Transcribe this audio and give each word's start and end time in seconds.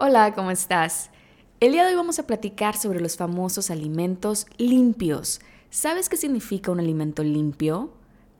Hola, 0.00 0.32
¿cómo 0.32 0.52
estás? 0.52 1.10
El 1.58 1.72
día 1.72 1.82
de 1.82 1.90
hoy 1.90 1.96
vamos 1.96 2.20
a 2.20 2.26
platicar 2.28 2.76
sobre 2.76 3.00
los 3.00 3.16
famosos 3.16 3.68
alimentos 3.68 4.46
limpios. 4.56 5.40
¿Sabes 5.70 6.08
qué 6.08 6.16
significa 6.16 6.70
un 6.70 6.78
alimento 6.78 7.24
limpio? 7.24 7.90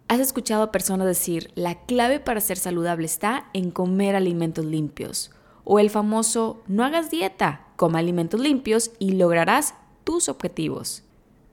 ¿Has 0.06 0.20
escuchado 0.20 0.62
a 0.62 0.70
personas 0.70 1.08
decir, 1.08 1.50
la 1.56 1.84
clave 1.84 2.20
para 2.20 2.40
ser 2.40 2.58
saludable 2.58 3.06
está 3.06 3.50
en 3.54 3.72
comer 3.72 4.14
alimentos 4.14 4.64
limpios? 4.64 5.32
O 5.64 5.80
el 5.80 5.90
famoso, 5.90 6.62
no 6.68 6.84
hagas 6.84 7.10
dieta, 7.10 7.66
coma 7.74 7.98
alimentos 7.98 8.38
limpios 8.38 8.92
y 9.00 9.14
lograrás 9.14 9.74
tus 10.04 10.28
objetivos. 10.28 11.02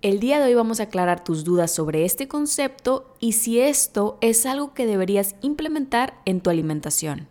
El 0.04 0.20
día 0.20 0.38
de 0.38 0.46
hoy 0.46 0.54
vamos 0.54 0.80
a 0.80 0.84
aclarar 0.84 1.24
tus 1.24 1.44
dudas 1.44 1.72
sobre 1.72 2.06
este 2.06 2.28
concepto 2.28 3.16
y 3.20 3.32
si 3.32 3.60
esto 3.60 4.20
es 4.22 4.46
algo 4.46 4.76
que 4.76 4.86
deberías 4.86 5.34
implementar 5.42 6.14
en 6.26 6.42
tu 6.42 6.52
alimentación. 6.52 7.28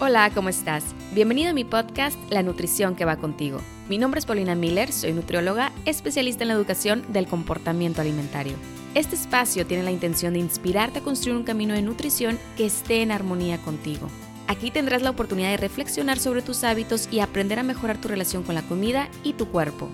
Hola, 0.00 0.30
¿cómo 0.34 0.48
estás? 0.48 0.84
Bienvenido 1.12 1.50
a 1.50 1.52
mi 1.52 1.62
podcast 1.62 2.18
La 2.30 2.42
Nutrición 2.42 2.96
que 2.96 3.04
va 3.04 3.18
contigo. 3.18 3.60
Mi 3.88 3.98
nombre 3.98 4.18
es 4.18 4.26
Paulina 4.26 4.56
Miller, 4.56 4.90
soy 4.90 5.12
nutrióloga, 5.12 5.70
especialista 5.84 6.42
en 6.42 6.48
la 6.48 6.54
educación 6.54 7.04
del 7.12 7.28
comportamiento 7.28 8.00
alimentario. 8.00 8.54
Este 8.94 9.14
espacio 9.14 9.64
tiene 9.64 9.84
la 9.84 9.92
intención 9.92 10.32
de 10.32 10.40
inspirarte 10.40 10.98
a 10.98 11.02
construir 11.02 11.36
un 11.36 11.44
camino 11.44 11.74
de 11.74 11.82
nutrición 11.82 12.38
que 12.56 12.66
esté 12.66 13.02
en 13.02 13.12
armonía 13.12 13.58
contigo. 13.58 14.08
Aquí 14.48 14.72
tendrás 14.72 15.02
la 15.02 15.10
oportunidad 15.10 15.50
de 15.50 15.56
reflexionar 15.58 16.18
sobre 16.18 16.42
tus 16.42 16.64
hábitos 16.64 17.08
y 17.12 17.20
aprender 17.20 17.60
a 17.60 17.62
mejorar 17.62 17.98
tu 17.98 18.08
relación 18.08 18.42
con 18.42 18.56
la 18.56 18.62
comida 18.62 19.08
y 19.22 19.34
tu 19.34 19.48
cuerpo. 19.48 19.88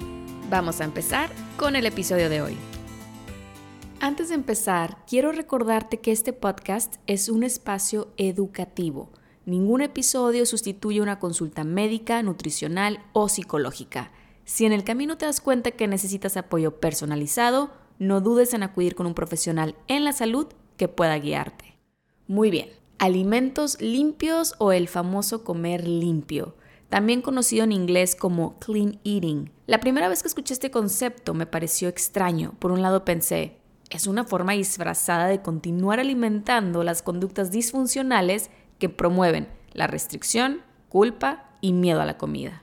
Vamos 0.49 0.81
a 0.81 0.85
empezar 0.85 1.29
con 1.59 1.77
el 1.77 1.85
episodio 1.85 2.31
de 2.31 2.41
hoy. 2.41 2.57
Antes 4.01 4.31
de 4.31 4.37
empezar, 4.37 4.97
quiero 5.07 5.33
recordarte 5.33 5.99
que 5.99 6.13
este 6.13 6.33
podcast 6.33 6.97
es 7.07 7.29
un 7.29 7.43
espacio 7.43 8.09
educativo 8.17 9.11
Ningún 9.49 9.81
episodio 9.81 10.45
sustituye 10.45 11.01
una 11.01 11.19
consulta 11.19 11.65
médica, 11.65 12.23
nutricional 12.23 13.01
o 13.15 13.31
psicológica. 13.31 14.13
Si 14.45 14.67
en 14.67 14.75
el 14.75 14.85
camino 14.85 15.17
te 15.17 15.25
das 15.25 15.41
cuenta 15.41 15.71
que 15.71 15.89
necesitas 15.89 16.37
apoyo 16.37 16.81
personalizado, 16.81 17.71
no 17.99 18.21
dudes 18.21 18.53
en 18.53 18.63
acudir 18.63 18.95
con 18.95 19.07
un 19.07 19.15
profesional 19.15 19.75
en 19.87 20.05
la 20.05 20.13
salud 20.13 20.49
que 20.77 20.89
pueda 20.89 21.19
guiarte. 21.19 21.79
Muy 22.27 22.51
bien, 22.51 22.69
alimentos 22.99 23.81
limpios 23.81 24.55
o 24.59 24.73
el 24.73 24.87
famoso 24.87 25.45
comer 25.45 25.89
limpio, 25.89 26.55
también 26.91 27.23
conocido 27.23 27.65
en 27.65 27.73
inglés 27.73 28.17
como 28.17 28.59
clean 28.59 29.01
eating. 29.03 29.51
La 29.67 29.81
primera 29.81 30.11
vez 30.11 30.21
que 30.21 30.29
escuché 30.29 30.53
este 30.53 30.71
concepto 30.71 31.33
me 31.33 31.47
pareció 31.47 31.89
extraño. 31.89 32.53
Por 32.59 32.71
un 32.71 32.83
lado 32.83 33.07
pensé, 33.07 33.57
es 33.89 34.07
una 34.07 34.25
forma 34.25 34.53
disfrazada 34.53 35.27
de 35.27 35.41
continuar 35.41 36.01
alimentando 36.01 36.85
las 36.85 37.01
conductas 37.01 37.51
disfuncionales 37.51 38.51
que 38.79 38.89
promueven 38.89 39.49
la 39.73 39.87
restricción, 39.87 40.63
culpa 40.89 41.51
y 41.61 41.73
miedo 41.73 42.01
a 42.01 42.07
la 42.07 42.19
comida. 42.19 42.63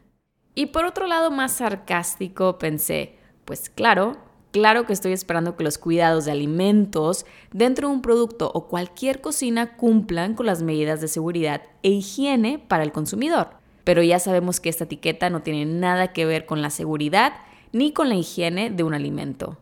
Y 0.53 0.67
por 0.67 0.85
otro 0.85 1.07
lado, 1.07 1.31
más 1.31 1.53
sarcástico, 1.53 2.57
pensé, 2.57 3.17
pues 3.43 3.69
claro, 3.69 4.17
claro 4.51 4.85
que 4.85 4.93
estoy 4.93 5.11
esperando 5.11 5.57
que 5.57 5.65
los 5.65 5.77
cuidados 5.77 6.25
de 6.25 6.31
alimentos 6.31 7.25
dentro 7.51 7.89
de 7.89 7.93
un 7.95 8.01
producto 8.01 8.51
o 8.53 8.67
cualquier 8.67 9.19
cocina 9.19 9.75
cumplan 9.75 10.33
con 10.33 10.45
las 10.45 10.63
medidas 10.63 11.01
de 11.01 11.09
seguridad 11.09 11.61
e 11.83 11.89
higiene 11.89 12.57
para 12.57 12.83
el 12.83 12.93
consumidor. 12.93 13.49
Pero 13.83 14.01
ya 14.01 14.17
sabemos 14.17 14.59
que 14.59 14.69
esta 14.69 14.85
etiqueta 14.85 15.29
no 15.29 15.41
tiene 15.41 15.65
nada 15.65 16.13
que 16.13 16.25
ver 16.25 16.45
con 16.45 16.61
la 16.61 16.69
seguridad 16.69 17.33
ni 17.71 17.91
con 17.91 18.07
la 18.07 18.15
higiene 18.15 18.69
de 18.69 18.83
un 18.83 18.93
alimento. 18.93 19.57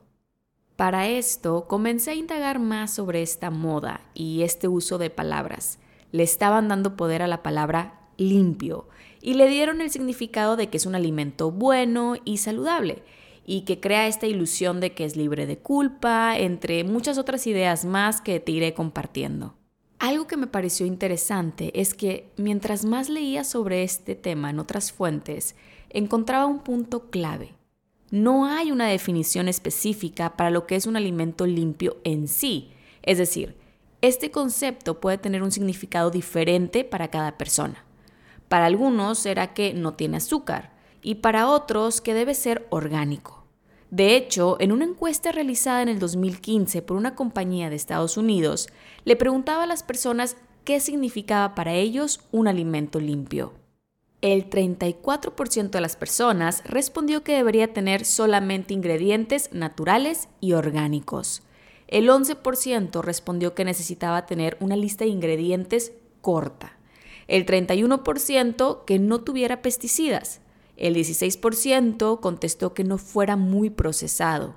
Para 0.75 1.07
esto, 1.07 1.67
comencé 1.67 2.11
a 2.11 2.15
indagar 2.15 2.59
más 2.59 2.93
sobre 2.93 3.21
esta 3.21 3.49
moda 3.49 4.01
y 4.13 4.43
este 4.43 4.67
uso 4.67 4.97
de 4.97 5.09
palabras 5.09 5.79
le 6.14 6.23
estaban 6.23 6.69
dando 6.69 6.95
poder 6.95 7.22
a 7.23 7.28
la 7.28 7.44
palabra 7.44 8.00
limpio 8.17 8.88
y 9.19 9.33
le 9.33 9.50
dieron 9.50 9.81
el 9.81 9.89
significado 9.89 10.56
de 10.56 10.69
que 10.69 10.78
es 10.78 10.86
un 10.86 10.95
alimento 10.95 11.52
bueno 11.52 12.16
y 12.23 12.38
saludable 12.38 13.03
y 13.45 13.61
que 13.61 13.80
crea 13.80 14.08
esta 14.08 14.28
ilusión 14.28 14.80
de 14.80 14.94
que 14.94 15.06
es 15.06 15.17
libre 15.17 15.45
de 15.47 15.58
culpa, 15.58 16.38
entre 16.38 16.84
muchas 16.84 17.17
otras 17.17 17.46
ideas 17.47 17.84
más 17.84 18.22
que 18.22 18.40
te 18.40 18.53
iré 18.53 18.73
compartiendo. 18.73 19.56
Algo 20.00 20.28
que 20.28 20.38
me 20.38 20.47
pareció 20.47 20.85
interesante 20.85 21.79
es 21.79 21.94
que 21.94 22.31
mientras 22.38 22.85
más 22.85 23.09
leía 23.09 23.44
sobre 23.44 23.84
este 23.84 24.16
tema 24.16 24.52
en 24.52 24.59
otras 24.59 24.91
fuentes, 24.91 25.56
encontraba 25.90 26.46
un 26.46 26.59
punto 26.59 27.09
clave. 27.09 27.56
No 28.12 28.46
hay 28.46 28.72
una 28.72 28.88
definición 28.88 29.47
específica 29.47 30.38
para 30.38 30.52
lo 30.52 30.68
que 30.68 30.75
es 30.75 30.85
un 30.85 30.96
alimento 30.96 31.47
limpio 31.47 31.97
en 32.03 32.28
sí, 32.28 32.72
es 33.02 33.18
decir, 33.18 33.56
este 34.03 34.31
concepto 34.31 35.00
puede 35.00 35.18
tener 35.18 35.41
un 35.44 35.52
significado 35.53 36.12
diferente 36.12 36.84
para 36.84 37.08
cada 37.08 37.38
persona. 37.38 37.86
Para 38.50 38.66
algunos 38.66 39.18
será 39.18 39.53
que 39.53 39.74
no 39.74 39.94
tiene 39.94 40.18
azúcar 40.18 40.74
y 41.02 41.16
para 41.16 41.47
otros 41.47 42.02
que 42.02 42.14
debe 42.14 42.34
ser 42.34 42.68
orgánico. 42.69 43.46
De 43.91 44.18
hecho, 44.18 44.58
en 44.59 44.74
una 44.74 44.84
encuesta 44.84 45.31
realizada 45.31 45.81
en 45.81 45.88
el 45.88 46.00
2015 46.00 46.81
por 46.81 46.97
una 46.97 47.16
compañía 47.16 47.69
de 47.69 47.78
Estados 47.78 48.18
Unidos, 48.18 48.68
le 49.06 49.16
preguntaba 49.16 49.64
a 49.64 49.68
las 49.68 49.84
personas 49.84 50.35
qué 50.66 50.81
significaba 50.81 51.56
para 51.56 51.74
ellos 51.74 52.20
un 52.34 52.50
alimento 52.50 53.00
limpio. 53.00 53.53
El 54.20 54.50
34% 54.50 55.70
de 55.70 55.81
las 55.81 55.96
personas 55.96 56.62
respondió 56.66 57.24
que 57.24 57.35
debería 57.35 57.72
tener 57.72 58.03
solamente 58.03 58.74
ingredientes 58.74 59.50
naturales 59.53 60.28
y 60.41 60.53
orgánicos. 60.53 61.41
El 61.88 62.09
11% 62.09 63.01
respondió 63.01 63.53
que 63.53 63.66
necesitaba 63.66 64.25
tener 64.25 64.57
una 64.59 64.75
lista 64.75 65.05
de 65.05 65.11
ingredientes 65.11 65.94
corta. 66.21 66.77
El 67.27 67.45
31% 67.45 68.85
que 68.85 68.99
no 68.99 69.21
tuviera 69.21 69.61
pesticidas. 69.61 70.41
El 70.77 70.95
16% 70.95 72.19
contestó 72.19 72.73
que 72.73 72.83
no 72.83 72.97
fuera 72.97 73.35
muy 73.35 73.69
procesado. 73.69 74.55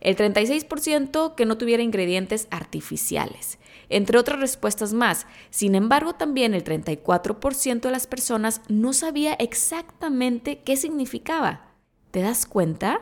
El 0.00 0.16
36% 0.16 1.36
que 1.36 1.46
no 1.46 1.56
tuviera 1.56 1.84
ingredientes 1.84 2.48
artificiales, 2.50 3.58
entre 3.88 4.18
otras 4.18 4.40
respuestas 4.40 4.92
más. 4.92 5.28
Sin 5.50 5.76
embargo, 5.76 6.14
también 6.14 6.54
el 6.54 6.64
34% 6.64 7.82
de 7.82 7.90
las 7.92 8.08
personas 8.08 8.62
no 8.66 8.92
sabía 8.94 9.34
exactamente 9.34 10.60
qué 10.64 10.76
significaba. 10.76 11.68
¿Te 12.10 12.20
das 12.20 12.46
cuenta? 12.46 13.00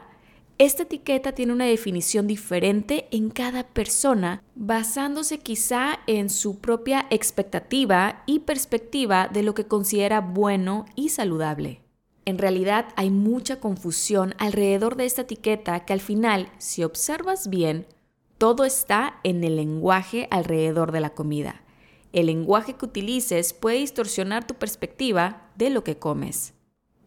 Esta 0.60 0.82
etiqueta 0.82 1.32
tiene 1.32 1.54
una 1.54 1.64
definición 1.64 2.26
diferente 2.26 3.08
en 3.12 3.30
cada 3.30 3.66
persona, 3.66 4.42
basándose 4.54 5.38
quizá 5.38 6.00
en 6.06 6.28
su 6.28 6.58
propia 6.58 7.06
expectativa 7.08 8.22
y 8.26 8.40
perspectiva 8.40 9.28
de 9.32 9.42
lo 9.42 9.54
que 9.54 9.64
considera 9.64 10.20
bueno 10.20 10.84
y 10.96 11.08
saludable. 11.08 11.80
En 12.26 12.36
realidad 12.36 12.88
hay 12.96 13.08
mucha 13.08 13.58
confusión 13.58 14.34
alrededor 14.36 14.96
de 14.96 15.06
esta 15.06 15.22
etiqueta 15.22 15.86
que 15.86 15.94
al 15.94 16.00
final, 16.02 16.52
si 16.58 16.84
observas 16.84 17.48
bien, 17.48 17.86
todo 18.36 18.66
está 18.66 19.18
en 19.22 19.44
el 19.44 19.56
lenguaje 19.56 20.28
alrededor 20.30 20.92
de 20.92 21.00
la 21.00 21.14
comida. 21.14 21.62
El 22.12 22.26
lenguaje 22.26 22.74
que 22.74 22.84
utilices 22.84 23.54
puede 23.54 23.78
distorsionar 23.78 24.46
tu 24.46 24.56
perspectiva 24.56 25.48
de 25.56 25.70
lo 25.70 25.84
que 25.84 25.96
comes. 25.96 26.52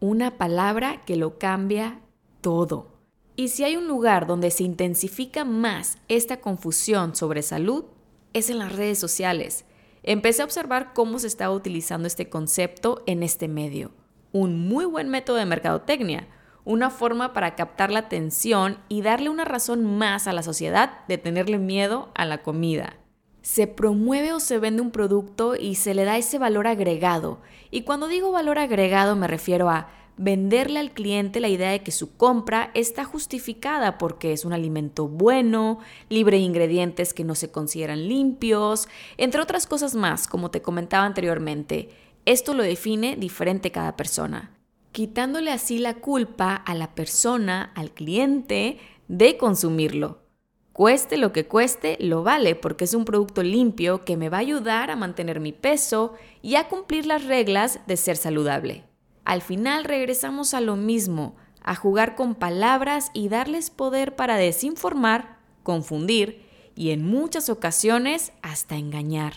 Una 0.00 0.38
palabra 0.38 1.02
que 1.06 1.14
lo 1.14 1.38
cambia 1.38 2.00
todo. 2.40 2.93
Y 3.36 3.48
si 3.48 3.64
hay 3.64 3.76
un 3.76 3.88
lugar 3.88 4.26
donde 4.26 4.50
se 4.50 4.62
intensifica 4.62 5.44
más 5.44 5.98
esta 6.08 6.40
confusión 6.40 7.16
sobre 7.16 7.42
salud, 7.42 7.84
es 8.32 8.48
en 8.48 8.58
las 8.58 8.72
redes 8.72 8.98
sociales. 8.98 9.64
Empecé 10.04 10.42
a 10.42 10.44
observar 10.44 10.92
cómo 10.92 11.18
se 11.18 11.26
estaba 11.26 11.54
utilizando 11.54 12.06
este 12.06 12.28
concepto 12.28 13.02
en 13.06 13.22
este 13.22 13.48
medio. 13.48 13.90
Un 14.32 14.68
muy 14.68 14.84
buen 14.84 15.08
método 15.08 15.36
de 15.36 15.46
mercadotecnia, 15.46 16.28
una 16.64 16.90
forma 16.90 17.32
para 17.32 17.56
captar 17.56 17.90
la 17.90 18.00
atención 18.00 18.78
y 18.88 19.02
darle 19.02 19.30
una 19.30 19.44
razón 19.44 19.84
más 19.84 20.26
a 20.26 20.32
la 20.32 20.42
sociedad 20.42 21.04
de 21.08 21.18
tenerle 21.18 21.58
miedo 21.58 22.10
a 22.14 22.26
la 22.26 22.42
comida. 22.42 22.96
Se 23.42 23.66
promueve 23.66 24.32
o 24.32 24.40
se 24.40 24.58
vende 24.58 24.80
un 24.80 24.90
producto 24.90 25.56
y 25.56 25.74
se 25.74 25.94
le 25.94 26.04
da 26.04 26.16
ese 26.16 26.38
valor 26.38 26.66
agregado. 26.66 27.40
Y 27.70 27.82
cuando 27.82 28.08
digo 28.08 28.30
valor 28.30 28.58
agregado 28.58 29.16
me 29.16 29.26
refiero 29.26 29.68
a 29.68 29.88
venderle 30.16 30.78
al 30.78 30.92
cliente 30.92 31.40
la 31.40 31.48
idea 31.48 31.70
de 31.70 31.82
que 31.82 31.90
su 31.90 32.16
compra 32.16 32.70
está 32.74 33.04
justificada 33.04 33.98
porque 33.98 34.32
es 34.32 34.44
un 34.44 34.52
alimento 34.52 35.08
bueno, 35.08 35.78
libre 36.08 36.36
de 36.36 36.44
ingredientes 36.44 37.14
que 37.14 37.24
no 37.24 37.34
se 37.34 37.50
consideran 37.50 38.08
limpios, 38.08 38.88
entre 39.16 39.40
otras 39.40 39.66
cosas 39.66 39.94
más, 39.94 40.28
como 40.28 40.50
te 40.50 40.62
comentaba 40.62 41.04
anteriormente. 41.04 41.90
Esto 42.24 42.54
lo 42.54 42.62
define 42.62 43.16
diferente 43.16 43.70
cada 43.70 43.96
persona, 43.96 44.50
quitándole 44.92 45.50
así 45.50 45.78
la 45.78 45.94
culpa 45.94 46.54
a 46.54 46.74
la 46.74 46.94
persona, 46.94 47.72
al 47.74 47.90
cliente, 47.90 48.78
de 49.08 49.36
consumirlo. 49.36 50.20
Cueste 50.72 51.18
lo 51.18 51.32
que 51.32 51.46
cueste, 51.46 51.96
lo 52.00 52.24
vale 52.24 52.56
porque 52.56 52.84
es 52.84 52.94
un 52.94 53.04
producto 53.04 53.42
limpio 53.42 54.04
que 54.04 54.16
me 54.16 54.28
va 54.28 54.38
a 54.38 54.40
ayudar 54.40 54.90
a 54.90 54.96
mantener 54.96 55.38
mi 55.38 55.52
peso 55.52 56.14
y 56.42 56.56
a 56.56 56.68
cumplir 56.68 57.06
las 57.06 57.24
reglas 57.24 57.78
de 57.86 57.96
ser 57.96 58.16
saludable. 58.16 58.84
Al 59.24 59.42
final 59.42 59.84
regresamos 59.84 60.54
a 60.54 60.60
lo 60.60 60.76
mismo, 60.76 61.36
a 61.62 61.74
jugar 61.74 62.14
con 62.14 62.34
palabras 62.34 63.10
y 63.14 63.28
darles 63.28 63.70
poder 63.70 64.14
para 64.16 64.36
desinformar, 64.36 65.38
confundir 65.62 66.44
y 66.76 66.90
en 66.90 67.06
muchas 67.06 67.48
ocasiones 67.48 68.32
hasta 68.42 68.76
engañar. 68.76 69.32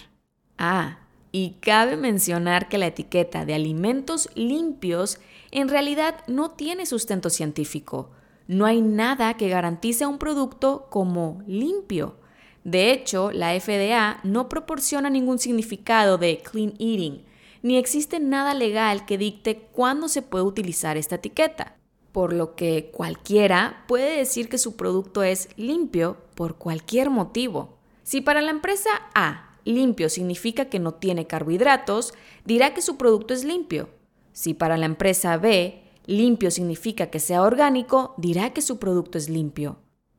Ah, 0.57 0.99
Y 1.31 1.57
cabe 1.59 1.97
mencionar 1.97 2.67
que 2.69 2.77
la 2.77 2.87
etiqueta 2.87 3.45
de 3.45 3.53
alimentos 3.53 4.29
limpios 4.33 5.19
en 5.51 5.67
realidad 5.67 6.23
no 6.27 6.51
tiene 6.51 6.85
sustento 6.85 7.29
científico. 7.29 8.11
No 8.47 8.65
hay 8.65 8.81
nada 8.81 9.35
que 9.35 9.49
garantice 9.49 10.05
un 10.05 10.19
producto 10.19 10.87
como 10.89 11.43
limpio. 11.45 12.15
De 12.63 12.91
hecho, 12.91 13.31
la 13.31 13.57
FDA 13.59 14.19
no 14.23 14.49
proporciona 14.49 15.09
ningún 15.09 15.37
significado 15.37 16.17
de 16.17 16.39
clean 16.39 16.73
eating, 16.79 17.23
ni 17.67 17.77
existe 17.77 18.21
nada 18.21 18.53
legal 18.53 19.05
que 19.05 19.17
dicte 19.17 19.67
cuándo 19.73 20.07
se 20.07 20.21
puede 20.21 20.45
utilizar 20.45 20.95
esta 20.95 21.15
etiqueta, 21.15 21.75
por 22.13 22.31
lo 22.31 22.55
que 22.55 22.91
cualquiera 22.93 23.83
puede 23.89 24.17
decir 24.17 24.47
que 24.47 24.57
su 24.57 24.77
producto 24.77 25.21
es 25.21 25.49
limpio 25.57 26.15
por 26.33 26.55
cualquier 26.55 27.09
motivo. 27.09 27.77
Si 28.03 28.21
para 28.21 28.41
la 28.41 28.51
empresa 28.51 28.89
A 29.13 29.59
limpio 29.65 30.07
significa 30.07 30.69
que 30.69 30.79
no 30.79 30.93
tiene 30.93 31.27
carbohidratos, 31.27 32.13
dirá 32.45 32.73
que 32.73 32.81
su 32.81 32.95
producto 32.95 33.33
es 33.33 33.43
limpio. 33.43 33.89
Si 34.31 34.53
para 34.53 34.77
la 34.77 34.85
empresa 34.85 35.35
B 35.35 35.83
limpio 36.05 36.51
significa 36.51 37.07
que 37.07 37.19
sea 37.19 37.43
orgánico, 37.43 38.13
dirá 38.15 38.53
que 38.53 38.61
su 38.61 38.79
producto 38.79 39.17
es 39.17 39.27
limpio. 39.27 39.75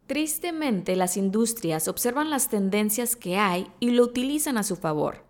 Tristemente, 0.07 0.97
las 0.97 1.17
industrias 1.17 1.89
observan 1.89 2.29
las 2.29 2.51
tendencias 2.51 3.17
que 3.17 3.39
hay 3.39 3.69
y 3.81 3.93
lo 3.93 4.05
utilizan 4.05 4.59
a 4.59 4.65
su 4.65 4.77
favor 4.77 5.28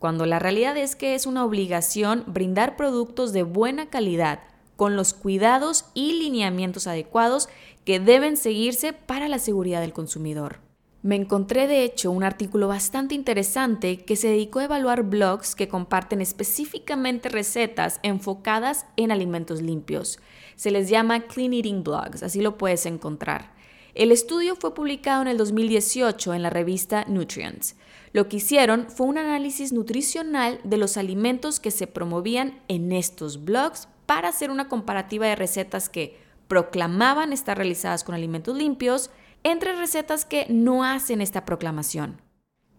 cuando 0.00 0.24
la 0.24 0.38
realidad 0.38 0.78
es 0.78 0.96
que 0.96 1.14
es 1.14 1.26
una 1.26 1.44
obligación 1.44 2.24
brindar 2.26 2.74
productos 2.74 3.34
de 3.34 3.42
buena 3.42 3.90
calidad 3.90 4.40
con 4.74 4.96
los 4.96 5.12
cuidados 5.12 5.84
y 5.92 6.14
lineamientos 6.14 6.86
adecuados 6.86 7.50
que 7.84 8.00
deben 8.00 8.38
seguirse 8.38 8.94
para 8.94 9.28
la 9.28 9.38
seguridad 9.38 9.82
del 9.82 9.92
consumidor. 9.92 10.60
Me 11.02 11.16
encontré 11.16 11.66
de 11.66 11.84
hecho 11.84 12.10
un 12.10 12.24
artículo 12.24 12.66
bastante 12.66 13.14
interesante 13.14 13.98
que 13.98 14.16
se 14.16 14.28
dedicó 14.28 14.60
a 14.60 14.64
evaluar 14.64 15.02
blogs 15.02 15.54
que 15.54 15.68
comparten 15.68 16.22
específicamente 16.22 17.28
recetas 17.28 18.00
enfocadas 18.02 18.86
en 18.96 19.12
alimentos 19.12 19.60
limpios. 19.60 20.18
Se 20.56 20.70
les 20.70 20.88
llama 20.88 21.20
Clean 21.26 21.52
Eating 21.52 21.84
Blogs, 21.84 22.22
así 22.22 22.40
lo 22.40 22.56
puedes 22.56 22.86
encontrar. 22.86 23.59
El 23.94 24.12
estudio 24.12 24.54
fue 24.54 24.74
publicado 24.74 25.22
en 25.22 25.28
el 25.28 25.36
2018 25.36 26.34
en 26.34 26.42
la 26.42 26.50
revista 26.50 27.04
Nutrients. 27.08 27.76
Lo 28.12 28.28
que 28.28 28.36
hicieron 28.36 28.88
fue 28.88 29.06
un 29.06 29.18
análisis 29.18 29.72
nutricional 29.72 30.60
de 30.62 30.76
los 30.76 30.96
alimentos 30.96 31.58
que 31.58 31.70
se 31.70 31.86
promovían 31.86 32.60
en 32.68 32.92
estos 32.92 33.44
blogs 33.44 33.88
para 34.06 34.28
hacer 34.28 34.50
una 34.50 34.68
comparativa 34.68 35.26
de 35.26 35.36
recetas 35.36 35.88
que 35.88 36.18
proclamaban 36.48 37.32
estar 37.32 37.56
realizadas 37.56 38.04
con 38.04 38.14
alimentos 38.14 38.56
limpios 38.56 39.10
entre 39.42 39.74
recetas 39.74 40.24
que 40.24 40.46
no 40.48 40.84
hacen 40.84 41.20
esta 41.20 41.44
proclamación. 41.44 42.20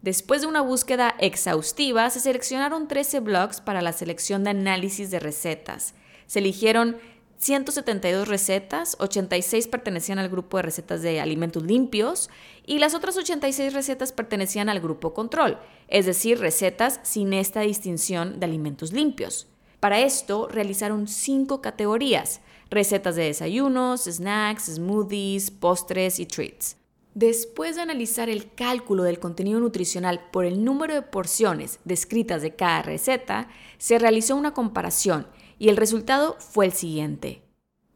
Después 0.02 0.42
de 0.42 0.48
una 0.48 0.60
búsqueda 0.62 1.14
exhaustiva, 1.18 2.08
se 2.10 2.20
seleccionaron 2.20 2.88
13 2.88 3.20
blogs 3.20 3.60
para 3.60 3.82
la 3.82 3.92
selección 3.92 4.44
de 4.44 4.50
análisis 4.50 5.10
de 5.10 5.20
recetas. 5.20 5.94
Se 6.26 6.40
eligieron 6.40 6.96
172 7.42 8.28
recetas, 8.28 8.96
86 9.00 9.66
pertenecían 9.66 10.20
al 10.20 10.28
grupo 10.28 10.58
de 10.58 10.62
recetas 10.62 11.02
de 11.02 11.20
alimentos 11.20 11.64
limpios 11.64 12.30
y 12.64 12.78
las 12.78 12.94
otras 12.94 13.16
86 13.16 13.72
recetas 13.72 14.12
pertenecían 14.12 14.68
al 14.68 14.78
grupo 14.78 15.12
control, 15.12 15.58
es 15.88 16.06
decir, 16.06 16.38
recetas 16.38 17.00
sin 17.02 17.32
esta 17.32 17.62
distinción 17.62 18.38
de 18.38 18.46
alimentos 18.46 18.92
limpios. 18.92 19.48
Para 19.80 19.98
esto 19.98 20.46
realizaron 20.46 21.08
cinco 21.08 21.60
categorías, 21.60 22.42
recetas 22.70 23.16
de 23.16 23.24
desayunos, 23.24 24.04
snacks, 24.04 24.66
smoothies, 24.76 25.50
postres 25.50 26.20
y 26.20 26.26
treats. 26.26 26.76
Después 27.14 27.74
de 27.74 27.82
analizar 27.82 28.30
el 28.30 28.54
cálculo 28.54 29.02
del 29.02 29.18
contenido 29.18 29.58
nutricional 29.58 30.28
por 30.30 30.44
el 30.44 30.64
número 30.64 30.94
de 30.94 31.02
porciones 31.02 31.80
descritas 31.84 32.40
de 32.40 32.54
cada 32.54 32.82
receta, 32.82 33.48
se 33.78 33.98
realizó 33.98 34.36
una 34.36 34.54
comparación 34.54 35.26
y 35.58 35.68
el 35.68 35.76
resultado 35.76 36.36
fue 36.38 36.66
el 36.66 36.72
siguiente. 36.72 37.42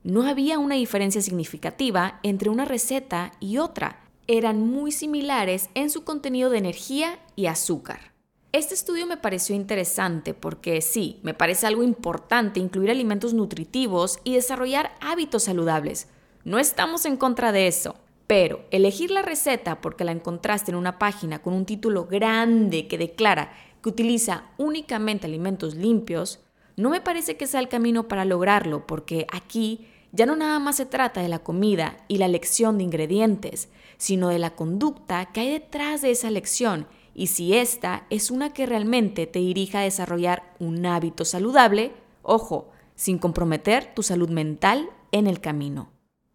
No 0.03 0.27
había 0.27 0.59
una 0.59 0.77
diferencia 0.77 1.21
significativa 1.21 2.21
entre 2.23 2.49
una 2.49 2.65
receta 2.65 3.33
y 3.41 3.59
otra. 3.59 4.05
Eran 4.29 4.61
muy 4.61 4.93
similares 4.93 5.69
en 5.75 5.91
su 5.91 6.05
contenido 6.05 6.51
de 6.51 6.59
energía 6.59 7.19
y 7.35 7.47
azúcar. 7.47 8.13
Este 8.53 8.75
estudio 8.75 9.07
me 9.07 9.17
pareció 9.17 9.55
interesante 9.55 10.33
porque 10.33 10.81
sí, 10.81 11.21
me 11.23 11.35
parece 11.35 11.67
algo 11.67 11.83
importante 11.83 12.61
incluir 12.61 12.91
alimentos 12.91 13.35
nutritivos 13.35 14.19
y 14.25 14.35
desarrollar 14.35 14.93
hábitos 15.01 15.45
saludables. 15.45 16.09
No 16.45 16.59
estamos 16.59 17.05
en 17.05 17.17
contra 17.17 17.53
de 17.53 17.67
eso. 17.67 17.97
Pero 18.27 18.65
elegir 18.71 19.11
la 19.11 19.23
receta 19.23 19.81
porque 19.81 20.05
la 20.05 20.13
encontraste 20.13 20.73
en 20.73 20.77
una 20.77 20.99
página 20.99 21.41
con 21.43 21.55
un 21.55 21.65
título 21.65 22.07
grande 22.07 22.89
que 22.89 22.99
declara 22.99 23.53
que 23.83 23.89
utiliza 23.89 24.51
únicamente 24.57 25.27
alimentos 25.27 25.77
limpios, 25.77 26.41
no 26.77 26.91
me 26.91 27.01
parece 27.01 27.37
que 27.37 27.47
sea 27.47 27.61
el 27.61 27.69
camino 27.69 28.09
para 28.09 28.25
lograrlo, 28.25 28.87
porque 28.87 29.27
aquí 29.33 29.87
ya 30.13 30.27
no 30.27 30.37
nada 30.37 30.59
más 30.59 30.77
se 30.77 30.87
trata 30.87 31.21
de 31.21 31.29
la 31.29 31.41
comida 31.41 31.99
y 32.09 32.19
la 32.19 32.27
elección 32.27 32.79
de 32.79 32.85
ingredientes, 32.85 33.69
sino 33.97 34.29
de 34.29 34.39
la 34.39 34.55
conducta 34.55 35.27
que 35.27 35.41
hay 35.41 35.51
detrás 35.51 36.03
de 36.03 36.11
esa 36.11 36.29
elección 36.29 36.87
y 37.15 37.29
si 37.29 37.55
esta 37.55 38.07
es 38.11 38.31
una 38.31 38.53
que 38.53 38.67
realmente 38.67 39.27
te 39.27 39.39
dirija 39.39 39.81
a 39.81 39.85
desarrollar 39.85 40.55
un 40.59 40.85
hábito 40.85 41.25
saludable, 41.25 41.93
ojo, 42.23 42.69
sin 42.95 43.19
comprometer 43.19 43.95
tu 43.95 44.03
salud 44.03 44.29
mental 44.29 44.91
en 45.13 45.27
el 45.27 45.41
camino. 45.41 45.91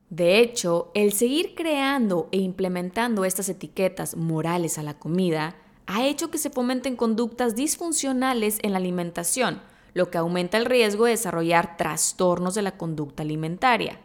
De 0.09 0.39
hecho, 0.39 0.91
el 0.95 1.13
seguir 1.13 1.53
creando 1.55 2.29
e 2.31 2.37
implementando 2.37 3.25
estas 3.25 3.47
etiquetas 3.47 4.17
morales 4.17 4.79
a 4.79 4.83
la 4.83 4.97
comida 4.97 5.55
ha 5.85 6.05
hecho 6.05 6.31
que 6.31 6.39
se 6.39 6.49
fomenten 6.49 6.95
conductas 6.95 7.55
disfuncionales 7.55 8.57
en 8.63 8.71
la 8.71 8.79
alimentación, 8.79 9.61
lo 9.93 10.09
que 10.09 10.17
aumenta 10.17 10.57
el 10.57 10.65
riesgo 10.65 11.05
de 11.05 11.11
desarrollar 11.11 11.77
trastornos 11.77 12.55
de 12.55 12.61
la 12.61 12.77
conducta 12.77 13.23
alimentaria. 13.23 13.99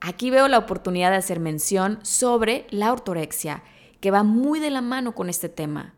Aquí 0.00 0.30
veo 0.30 0.48
la 0.48 0.58
oportunidad 0.58 1.10
de 1.10 1.16
hacer 1.16 1.40
mención 1.40 1.98
sobre 2.02 2.66
la 2.70 2.92
ortorexia, 2.92 3.62
que 4.00 4.10
va 4.10 4.22
muy 4.22 4.60
de 4.60 4.70
la 4.70 4.82
mano 4.82 5.14
con 5.14 5.28
este 5.28 5.48
tema. 5.48 5.94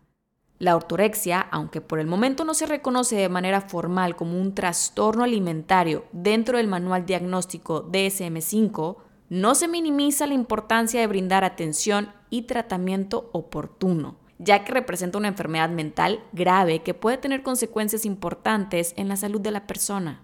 La 0.58 0.76
ortorexia, 0.76 1.40
aunque 1.40 1.80
por 1.80 1.98
el 1.98 2.06
momento 2.06 2.44
no 2.44 2.54
se 2.54 2.66
reconoce 2.66 3.16
de 3.16 3.28
manera 3.28 3.60
formal 3.60 4.14
como 4.14 4.40
un 4.40 4.54
trastorno 4.54 5.24
alimentario 5.24 6.04
dentro 6.12 6.58
del 6.58 6.68
manual 6.68 7.06
diagnóstico 7.06 7.90
DSM5, 7.90 8.96
no 9.30 9.54
se 9.54 9.68
minimiza 9.68 10.26
la 10.26 10.34
importancia 10.34 11.00
de 11.00 11.06
brindar 11.06 11.44
atención 11.44 12.12
y 12.30 12.42
tratamiento 12.42 13.30
oportuno 13.32 14.23
ya 14.38 14.64
que 14.64 14.72
representa 14.72 15.18
una 15.18 15.28
enfermedad 15.28 15.68
mental 15.68 16.22
grave 16.32 16.82
que 16.82 16.94
puede 16.94 17.18
tener 17.18 17.42
consecuencias 17.42 18.04
importantes 18.04 18.94
en 18.96 19.08
la 19.08 19.16
salud 19.16 19.40
de 19.40 19.50
la 19.50 19.66
persona. 19.66 20.22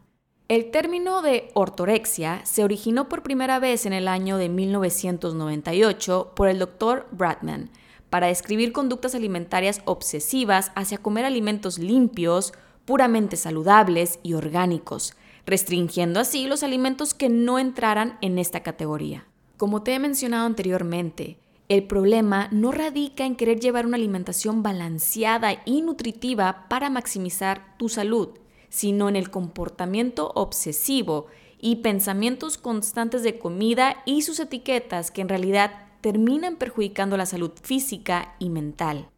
El 0.49 0.73
término 0.73 1.23
de 1.23 1.51
ortorexia 1.55 2.45
se 2.45 2.65
originó 2.65 3.09
por 3.09 3.23
primera 3.23 3.61
vez 3.61 3.87
en 3.87 3.93
el 3.93 4.09
año 4.09 4.37
de 4.37 4.49
1998 4.49 6.33
por 6.35 6.49
el 6.49 6.59
doctor 6.59 7.07
Bradman 7.13 7.71
para 8.11 8.27
describir 8.27 8.73
conductas 8.73 9.15
alimentarias 9.15 9.81
obsesivas 9.85 10.73
hacia 10.75 10.99
comer 10.99 11.25
alimentos 11.25 11.79
limpios, 11.79 12.53
puramente 12.85 13.37
saludables 13.37 14.19
y 14.25 14.35
orgánicos, 14.35 15.15
restringiendo 15.47 16.19
así 16.19 16.47
los 16.47 16.65
alimentos 16.65 17.15
que 17.15 17.29
no 17.29 17.61
entraran 17.61 18.19
en 18.21 18.39
esta 18.39 18.61
categoría. 18.65 19.27
Como 19.57 19.83
te 19.83 19.95
he 19.95 20.01
mencionado 20.01 20.47
anteriormente, 20.47 21.39
el 21.71 21.85
problema 21.85 22.49
no 22.51 22.73
radica 22.73 23.25
en 23.25 23.37
querer 23.37 23.61
llevar 23.61 23.87
una 23.87 23.97
alimentación 23.97 24.65
balanceada 24.65 25.63
y 25.65 25.83
nutritiva 25.83 26.67
para 26.69 26.91
maximizar 26.91 27.77
tu 27.79 27.89
salud, 27.89 28.31
sino 28.69 29.09
en 29.09 29.15
el 29.15 29.31
comportamiento 29.31 30.33
obsesivo 30.35 31.27
y 31.61 31.77
pensamientos 31.77 32.59
constantes 32.59 33.23
de 33.23 33.39
comida 33.39 34.03
y 34.05 34.23
sus 34.23 34.41
etiquetas 34.41 35.13
que 35.13 35.21
en 35.21 35.29
realidad 35.29 35.71
terminan 36.01 36.57
perjudicando 36.57 37.17
la 37.17 37.25
salud 37.25 37.53
física 37.63 38.35
y 38.41 38.51
mental. 38.51 39.09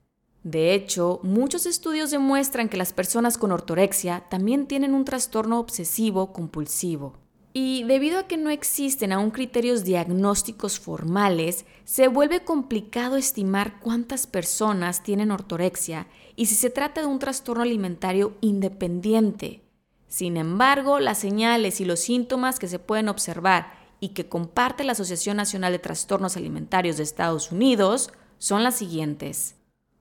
De 0.42 0.74
hecho, 0.74 1.20
muchos 1.22 1.64
estudios 1.64 2.10
demuestran 2.10 2.68
que 2.68 2.76
las 2.76 2.92
personas 2.92 3.38
con 3.38 3.50
ortorexia 3.50 4.24
también 4.28 4.66
tienen 4.66 4.92
un 4.92 5.06
trastorno 5.06 5.58
obsesivo 5.58 6.34
compulsivo. 6.34 7.21
Y 7.54 7.84
debido 7.84 8.18
a 8.18 8.26
que 8.26 8.38
no 8.38 8.48
existen 8.48 9.12
aún 9.12 9.30
criterios 9.30 9.84
diagnósticos 9.84 10.80
formales, 10.80 11.66
se 11.84 12.08
vuelve 12.08 12.44
complicado 12.44 13.16
estimar 13.16 13.78
cuántas 13.80 14.26
personas 14.26 15.02
tienen 15.02 15.30
ortorexia 15.30 16.06
y 16.34 16.46
si 16.46 16.54
se 16.54 16.70
trata 16.70 17.02
de 17.02 17.06
un 17.06 17.18
trastorno 17.18 17.62
alimentario 17.62 18.36
independiente. 18.40 19.60
Sin 20.08 20.38
embargo, 20.38 20.98
las 20.98 21.18
señales 21.18 21.80
y 21.80 21.84
los 21.84 22.00
síntomas 22.00 22.58
que 22.58 22.68
se 22.68 22.78
pueden 22.78 23.10
observar 23.10 23.72
y 24.00 24.10
que 24.10 24.28
comparte 24.28 24.82
la 24.82 24.92
Asociación 24.92 25.36
Nacional 25.36 25.72
de 25.72 25.78
Trastornos 25.78 26.36
Alimentarios 26.36 26.96
de 26.96 27.02
Estados 27.02 27.52
Unidos 27.52 28.10
son 28.38 28.64
las 28.64 28.76
siguientes. 28.76 29.56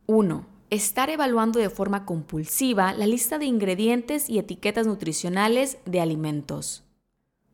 1. 0.08 0.46
Estar 0.70 1.10
evaluando 1.10 1.60
de 1.60 1.70
forma 1.70 2.06
compulsiva 2.06 2.94
la 2.94 3.08
lista 3.08 3.38
de 3.38 3.46
ingredientes 3.46 4.30
y 4.30 4.40
etiquetas 4.40 4.88
nutricionales 4.88 5.78
de 5.86 6.00
alimentos. 6.00 6.84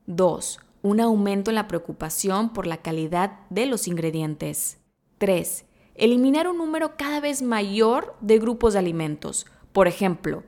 2. 0.08 0.60
Un 0.84 1.02
aumento 1.02 1.52
en 1.52 1.56
la 1.56 1.68
preocupación 1.68 2.54
por 2.54 2.66
la 2.66 2.78
calidad 2.78 3.42
de 3.50 3.66
los 3.66 3.90
ingredientes. 3.90 4.78
3. 5.18 5.66
Eliminar 5.96 6.48
un 6.48 6.58
número 6.58 6.96
cada 6.96 7.20
vez 7.20 7.42
mayor 7.42 8.16
de 8.22 8.40
grupos 8.40 8.72
de 8.72 8.80
alimentos. 8.80 9.48
Por 9.74 9.90
ejemplo, 9.90 10.44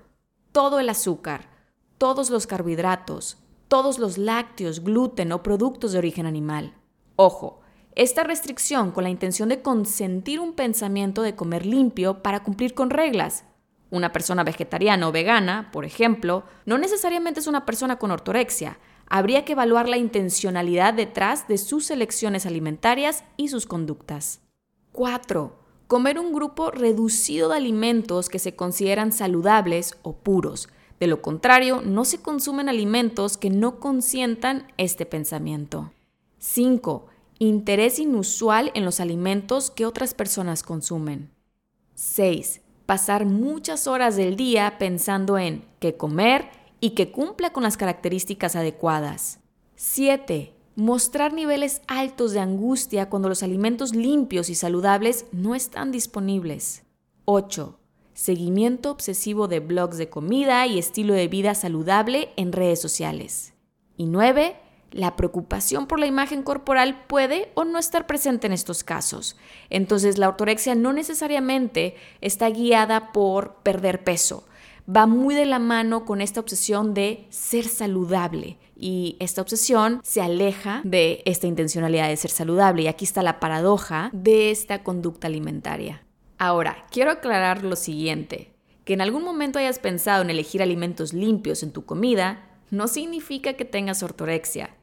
todo 0.53 0.79
el 0.79 0.87
azúcar, 0.87 1.49
todos 1.97 2.29
los 2.29 2.47
carbohidratos, 2.47 3.37
todos 3.67 3.99
los 3.99 4.17
lácteos, 4.17 4.81
gluten 4.81 5.33
o 5.33 5.43
productos 5.43 5.91
de 5.91 5.97
origen 5.97 6.25
animal. 6.25 6.73
Ojo, 7.17 7.59
esta 7.95 8.23
restricción 8.23 8.91
con 8.91 9.03
la 9.03 9.09
intención 9.09 9.49
de 9.49 9.61
consentir 9.61 10.39
un 10.39 10.53
pensamiento 10.53 11.21
de 11.21 11.35
comer 11.35 11.65
limpio 11.65 12.23
para 12.23 12.43
cumplir 12.43 12.73
con 12.73 12.89
reglas. 12.89 13.43
Una 13.91 14.13
persona 14.13 14.45
vegetariana 14.45 15.09
o 15.09 15.11
vegana, 15.11 15.69
por 15.73 15.83
ejemplo, 15.83 16.43
no 16.65 16.77
necesariamente 16.77 17.41
es 17.41 17.47
una 17.47 17.65
persona 17.65 17.97
con 17.97 18.11
ortorexia. 18.11 18.79
Habría 19.09 19.43
que 19.43 19.53
evaluar 19.53 19.89
la 19.89 19.97
intencionalidad 19.97 20.93
detrás 20.93 21.47
de 21.47 21.57
sus 21.57 21.89
elecciones 21.89 22.45
alimentarias 22.45 23.23
y 23.37 23.49
sus 23.49 23.65
conductas. 23.65 24.41
4. 24.91 25.57
Comer 25.87 26.19
un 26.19 26.31
grupo 26.31 26.69
reducido 26.69 27.49
de 27.49 27.57
alimentos 27.57 28.29
que 28.29 28.37
se 28.37 28.55
consideran 28.55 29.11
saludables 29.11 29.97
o 30.03 30.13
puros. 30.13 30.69
De 30.99 31.07
lo 31.07 31.21
contrario, 31.21 31.81
no 31.83 32.05
se 32.05 32.21
consumen 32.21 32.69
alimentos 32.69 33.37
que 33.37 33.49
no 33.49 33.79
consientan 33.79 34.67
este 34.77 35.05
pensamiento. 35.05 35.91
5 36.37 37.07
Interés 37.41 37.99
inusual 37.99 38.69
en 38.75 38.83
los 38.83 38.99
alimentos 38.99 39.71
que 39.71 39.85
otras 39.85 40.13
personas 40.13 40.61
consumen. 40.61 41.31
6. 41.95 42.59
Pasar 42.85 43.25
muchas 43.25 43.87
horas 43.87 44.17
del 44.17 44.35
día 44.35 44.75
pensando 44.77 45.37
en 45.37 45.63
qué 45.79 45.95
comer 45.95 46.58
y 46.79 46.91
que 46.91 47.11
cumpla 47.11 47.51
con 47.51 47.63
las 47.63 47.77
características 47.77 48.55
adecuadas. 48.55 49.39
7. 49.75 50.53
Mostrar 50.75 51.33
niveles 51.33 51.81
altos 51.87 52.31
de 52.31 52.39
angustia 52.39 53.09
cuando 53.09 53.29
los 53.29 53.43
alimentos 53.43 53.95
limpios 53.95 54.49
y 54.49 54.55
saludables 54.55 55.25
no 55.31 55.55
están 55.55 55.91
disponibles. 55.91 56.83
8. 57.25 57.79
Seguimiento 58.13 58.91
obsesivo 58.91 59.47
de 59.47 59.59
blogs 59.59 59.97
de 59.97 60.09
comida 60.09 60.65
y 60.67 60.79
estilo 60.79 61.13
de 61.13 61.27
vida 61.27 61.55
saludable 61.55 62.29
en 62.35 62.51
redes 62.51 62.81
sociales. 62.81 63.53
Y 63.97 64.05
9 64.05 64.55
la 64.91 65.15
preocupación 65.15 65.87
por 65.87 65.99
la 65.99 66.07
imagen 66.07 66.43
corporal 66.43 67.05
puede 67.07 67.51
o 67.53 67.63
no 67.63 67.77
estar 67.77 68.07
presente 68.07 68.47
en 68.47 68.53
estos 68.53 68.83
casos. 68.83 69.37
Entonces 69.69 70.17
la 70.17 70.29
ortorexia 70.29 70.75
no 70.75 70.93
necesariamente 70.93 71.95
está 72.21 72.49
guiada 72.49 73.11
por 73.11 73.55
perder 73.63 74.03
peso. 74.03 74.45
Va 74.89 75.05
muy 75.05 75.35
de 75.35 75.45
la 75.45 75.59
mano 75.59 76.03
con 76.03 76.19
esta 76.19 76.39
obsesión 76.39 76.95
de 76.95 77.27
ser 77.29 77.65
saludable 77.65 78.57
y 78.75 79.17
esta 79.19 79.41
obsesión 79.43 80.01
se 80.03 80.19
aleja 80.19 80.81
de 80.83 81.21
esta 81.25 81.45
intencionalidad 81.45 82.07
de 82.07 82.17
ser 82.17 82.31
saludable 82.31 82.81
y 82.81 82.87
aquí 82.87 83.05
está 83.05 83.21
la 83.21 83.39
paradoja 83.39 84.09
de 84.13 84.49
esta 84.49 84.81
conducta 84.81 85.27
alimentaria. 85.27 86.03
Ahora, 86.39 86.87
quiero 86.89 87.11
aclarar 87.11 87.63
lo 87.63 87.75
siguiente, 87.75 88.53
que 88.83 88.93
en 88.93 89.01
algún 89.01 89.23
momento 89.23 89.59
hayas 89.59 89.77
pensado 89.77 90.23
en 90.23 90.31
elegir 90.31 90.63
alimentos 90.63 91.13
limpios 91.13 91.61
en 91.61 91.71
tu 91.71 91.85
comida 91.85 92.49
no 92.71 92.87
significa 92.87 93.53
que 93.53 93.65
tengas 93.65 94.01
ortorexia. 94.01 94.75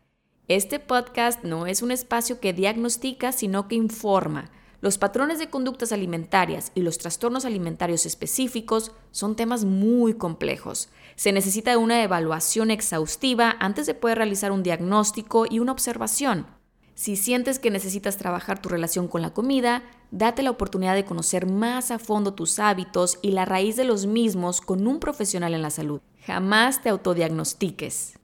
Este 0.47 0.79
podcast 0.79 1.43
no 1.43 1.67
es 1.67 1.83
un 1.83 1.91
espacio 1.91 2.39
que 2.39 2.53
diagnostica, 2.53 3.33
sino 3.33 3.67
que 3.67 3.75
informa. 3.75 4.51
Los 4.81 4.99
patrones 4.99 5.39
de 5.39 5.49
conductas 5.49 5.91
alimentarias 5.93 6.71
y 6.75 6.83
los 6.83 6.99
trastornos 6.99 7.45
alimentarios 7.45 8.05
específicos 8.05 8.93
son 9.11 9.35
temas 9.35 9.65
muy 9.65 10.15
complejos. 10.15 10.91
Se 11.17 11.33
necesita 11.33 11.79
una 11.79 12.03
evaluación 12.03 12.71
exhaustiva 12.71 13.57
antes 13.59 13.87
de 13.87 13.95
poder 13.95 14.19
realizar 14.19 14.53
un 14.53 14.63
diagnóstico 14.63 15.47
y 15.49 15.61
una 15.61 15.73
observación. 15.73 16.47
Si 16.95 17.17
sientes 17.17 17.59
que 17.59 17.71
necesitas 17.71 18.17
trabajar 18.17 18.61
tu 18.61 18.69
relación 18.69 19.09
con 19.09 19.23
la 19.23 19.35
comida, 19.35 19.83
date 20.11 20.43
la 20.43 20.51
oportunidad 20.51 20.95
de 20.95 21.05
conocer 21.05 21.47
más 21.47 21.91
a 21.91 21.99
fondo 21.99 22.35
tus 22.35 22.59
hábitos 22.59 23.19
y 23.23 23.33
la 23.33 23.45
raíz 23.45 23.77
de 23.77 23.85
los 23.85 24.07
mismos 24.07 24.61
con 24.61 24.87
un 24.87 24.99
profesional 24.99 25.53
en 25.53 25.63
la 25.63 25.71
salud. 25.71 26.01
Jamás 26.27 26.83
te 26.83 26.89
autodiagnostiques. 26.89 28.19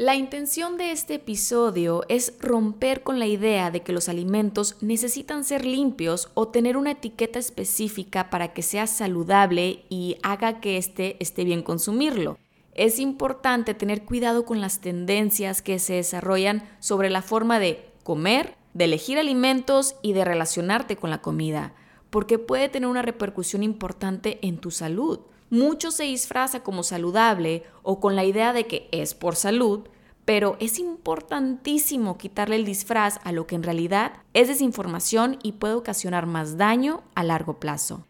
La 0.00 0.14
intención 0.14 0.78
de 0.78 0.92
este 0.92 1.16
episodio 1.16 2.04
es 2.08 2.32
romper 2.40 3.02
con 3.02 3.18
la 3.18 3.26
idea 3.26 3.70
de 3.70 3.82
que 3.82 3.92
los 3.92 4.08
alimentos 4.08 4.78
necesitan 4.80 5.44
ser 5.44 5.66
limpios 5.66 6.30
o 6.32 6.48
tener 6.48 6.78
una 6.78 6.92
etiqueta 6.92 7.38
específica 7.38 8.30
para 8.30 8.54
que 8.54 8.62
sea 8.62 8.86
saludable 8.86 9.84
y 9.90 10.16
haga 10.22 10.58
que 10.58 10.78
éste 10.78 11.18
esté 11.20 11.44
bien 11.44 11.60
consumirlo. 11.60 12.38
Es 12.72 12.98
importante 12.98 13.74
tener 13.74 14.06
cuidado 14.06 14.46
con 14.46 14.62
las 14.62 14.80
tendencias 14.80 15.60
que 15.60 15.78
se 15.78 15.96
desarrollan 15.96 16.66
sobre 16.78 17.10
la 17.10 17.20
forma 17.20 17.58
de 17.58 17.84
comer, 18.02 18.56
de 18.72 18.86
elegir 18.86 19.18
alimentos 19.18 19.96
y 20.00 20.14
de 20.14 20.24
relacionarte 20.24 20.96
con 20.96 21.10
la 21.10 21.20
comida, 21.20 21.74
porque 22.08 22.38
puede 22.38 22.70
tener 22.70 22.88
una 22.88 23.02
repercusión 23.02 23.62
importante 23.62 24.38
en 24.40 24.56
tu 24.56 24.70
salud. 24.70 25.20
Mucho 25.50 25.90
se 25.90 26.04
disfraza 26.04 26.62
como 26.62 26.84
saludable 26.84 27.64
o 27.82 27.98
con 27.98 28.14
la 28.14 28.24
idea 28.24 28.52
de 28.52 28.66
que 28.68 28.88
es 28.92 29.14
por 29.14 29.34
salud, 29.34 29.88
pero 30.24 30.56
es 30.60 30.78
importantísimo 30.78 32.18
quitarle 32.18 32.54
el 32.54 32.64
disfraz 32.64 33.18
a 33.24 33.32
lo 33.32 33.48
que 33.48 33.56
en 33.56 33.64
realidad 33.64 34.12
es 34.32 34.46
desinformación 34.46 35.40
y 35.42 35.52
puede 35.52 35.74
ocasionar 35.74 36.26
más 36.26 36.56
daño 36.56 37.02
a 37.16 37.24
largo 37.24 37.58
plazo. 37.58 38.06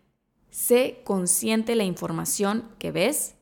Sé 0.51 1.01
consciente 1.05 1.73
de 1.73 1.77
la 1.77 1.85
información 1.85 2.69
que 2.79 2.93
ves, 2.93 3.37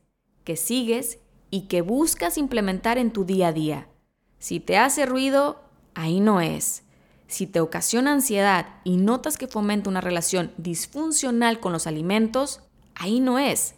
que 0.45 0.55
sigues 0.55 1.19
y 1.51 1.63
que 1.63 1.81
buscas 1.81 2.37
implementar 2.37 2.97
en 2.97 3.11
tu 3.11 3.25
día 3.25 3.49
a 3.49 3.53
día. 3.53 3.89
Si 4.37 4.61
te 4.61 4.77
hace 4.77 5.05
ruido, 5.05 5.59
ahí 5.93 6.21
no 6.21 6.39
es. 6.39 6.83
Si 7.27 7.47
te 7.47 7.59
ocasiona 7.59 8.13
ansiedad 8.13 8.67
y 8.85 8.95
notas 8.95 9.37
que 9.37 9.47
fomenta 9.47 9.89
una 9.89 9.99
relación 9.99 10.53
disfuncional 10.57 11.59
con 11.59 11.73
los 11.73 11.85
alimentos, 11.85 12.61
ahí 12.95 13.19
no 13.19 13.39
es. 13.39 13.75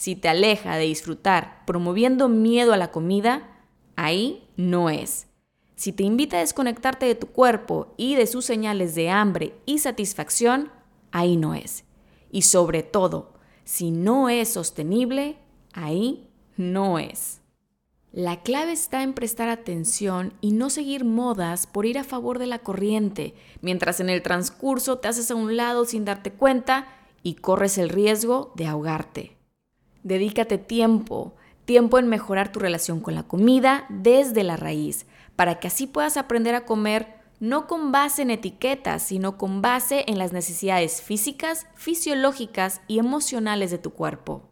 Si 0.00 0.16
te 0.16 0.30
aleja 0.30 0.78
de 0.78 0.86
disfrutar 0.86 1.62
promoviendo 1.66 2.30
miedo 2.30 2.72
a 2.72 2.78
la 2.78 2.90
comida, 2.90 3.60
ahí 3.96 4.48
no 4.56 4.88
es. 4.88 5.26
Si 5.76 5.92
te 5.92 6.04
invita 6.04 6.38
a 6.38 6.40
desconectarte 6.40 7.04
de 7.04 7.14
tu 7.14 7.26
cuerpo 7.26 7.92
y 7.98 8.14
de 8.14 8.26
sus 8.26 8.46
señales 8.46 8.94
de 8.94 9.10
hambre 9.10 9.52
y 9.66 9.76
satisfacción, 9.76 10.72
ahí 11.10 11.36
no 11.36 11.54
es. 11.54 11.84
Y 12.30 12.42
sobre 12.42 12.82
todo, 12.82 13.34
si 13.64 13.90
no 13.90 14.30
es 14.30 14.48
sostenible, 14.48 15.36
ahí 15.74 16.30
no 16.56 16.98
es. 16.98 17.42
La 18.10 18.42
clave 18.42 18.72
está 18.72 19.02
en 19.02 19.12
prestar 19.12 19.50
atención 19.50 20.32
y 20.40 20.52
no 20.52 20.70
seguir 20.70 21.04
modas 21.04 21.66
por 21.66 21.84
ir 21.84 21.98
a 21.98 22.04
favor 22.04 22.38
de 22.38 22.46
la 22.46 22.60
corriente, 22.60 23.34
mientras 23.60 24.00
en 24.00 24.08
el 24.08 24.22
transcurso 24.22 24.96
te 24.96 25.08
haces 25.08 25.30
a 25.30 25.34
un 25.34 25.58
lado 25.58 25.84
sin 25.84 26.06
darte 26.06 26.32
cuenta 26.32 26.88
y 27.22 27.34
corres 27.34 27.76
el 27.76 27.90
riesgo 27.90 28.54
de 28.56 28.66
ahogarte. 28.66 29.39
Dedícate 30.02 30.58
tiempo, 30.58 31.34
tiempo 31.64 31.98
en 31.98 32.08
mejorar 32.08 32.52
tu 32.52 32.58
relación 32.58 33.00
con 33.00 33.14
la 33.14 33.24
comida 33.24 33.86
desde 33.88 34.44
la 34.44 34.56
raíz, 34.56 35.06
para 35.36 35.60
que 35.60 35.68
así 35.68 35.86
puedas 35.86 36.16
aprender 36.16 36.54
a 36.54 36.64
comer 36.64 37.20
no 37.40 37.66
con 37.66 37.90
base 37.90 38.22
en 38.22 38.30
etiquetas, 38.30 39.02
sino 39.02 39.38
con 39.38 39.62
base 39.62 40.04
en 40.06 40.18
las 40.18 40.32
necesidades 40.32 41.00
físicas, 41.00 41.66
fisiológicas 41.74 42.82
y 42.86 42.98
emocionales 42.98 43.70
de 43.70 43.78
tu 43.78 43.92
cuerpo. 43.92 44.50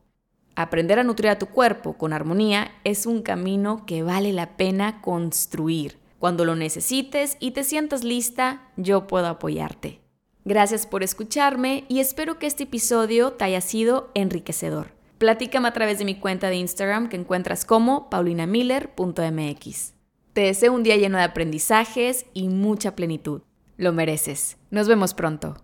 Aprender 0.56 0.98
a 0.98 1.04
nutrir 1.04 1.30
a 1.30 1.38
tu 1.38 1.46
cuerpo 1.46 1.98
con 1.98 2.12
armonía 2.12 2.72
es 2.84 3.06
un 3.06 3.22
camino 3.22 3.84
que 3.86 4.02
vale 4.02 4.32
la 4.32 4.56
pena 4.56 5.00
construir. 5.02 5.98
Cuando 6.18 6.44
lo 6.44 6.56
necesites 6.56 7.36
y 7.38 7.52
te 7.52 7.62
sientas 7.62 8.02
lista, 8.02 8.62
yo 8.76 9.06
puedo 9.06 9.28
apoyarte. 9.28 10.00
Gracias 10.44 10.86
por 10.86 11.02
escucharme 11.02 11.84
y 11.88 12.00
espero 12.00 12.38
que 12.38 12.46
este 12.46 12.64
episodio 12.64 13.34
te 13.34 13.44
haya 13.44 13.60
sido 13.60 14.10
enriquecedor. 14.14 14.97
Platícame 15.18 15.66
a 15.66 15.72
través 15.72 15.98
de 15.98 16.04
mi 16.04 16.14
cuenta 16.14 16.48
de 16.48 16.56
Instagram 16.56 17.08
que 17.08 17.16
encuentras 17.16 17.64
como 17.64 18.08
paulinamiller.mx. 18.08 19.94
Te 20.32 20.40
deseo 20.42 20.72
un 20.72 20.84
día 20.84 20.96
lleno 20.96 21.18
de 21.18 21.24
aprendizajes 21.24 22.26
y 22.34 22.48
mucha 22.48 22.94
plenitud. 22.94 23.42
Lo 23.76 23.92
mereces. 23.92 24.58
Nos 24.70 24.86
vemos 24.86 25.14
pronto. 25.14 25.56